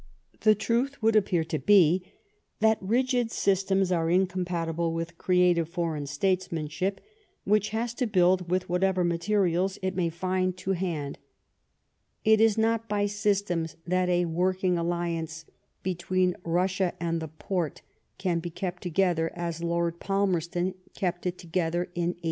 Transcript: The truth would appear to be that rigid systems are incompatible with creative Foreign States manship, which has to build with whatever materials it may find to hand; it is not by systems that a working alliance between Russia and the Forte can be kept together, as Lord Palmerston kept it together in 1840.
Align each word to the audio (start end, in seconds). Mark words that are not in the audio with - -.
The 0.39 0.55
truth 0.55 0.99
would 1.03 1.15
appear 1.15 1.43
to 1.43 1.59
be 1.59 2.01
that 2.59 2.79
rigid 2.81 3.29
systems 3.29 3.91
are 3.91 4.09
incompatible 4.09 4.93
with 4.95 5.19
creative 5.19 5.69
Foreign 5.69 6.07
States 6.07 6.51
manship, 6.51 6.99
which 7.43 7.69
has 7.69 7.93
to 7.93 8.07
build 8.07 8.49
with 8.49 8.67
whatever 8.67 9.03
materials 9.03 9.77
it 9.83 9.95
may 9.95 10.09
find 10.09 10.57
to 10.57 10.71
hand; 10.71 11.19
it 12.25 12.41
is 12.41 12.57
not 12.57 12.89
by 12.89 13.05
systems 13.05 13.75
that 13.85 14.09
a 14.09 14.25
working 14.25 14.75
alliance 14.75 15.45
between 15.83 16.35
Russia 16.43 16.95
and 16.99 17.21
the 17.21 17.29
Forte 17.39 17.81
can 18.17 18.39
be 18.39 18.49
kept 18.49 18.81
together, 18.81 19.31
as 19.35 19.61
Lord 19.61 19.99
Palmerston 19.99 20.73
kept 20.95 21.27
it 21.27 21.37
together 21.37 21.83
in 21.93 22.15
1840. 22.15 22.19